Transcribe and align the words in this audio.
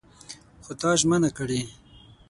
خو 0.63 0.71
تا 0.81 0.89
ژمنه 0.99 1.29
کړې! 1.37 1.61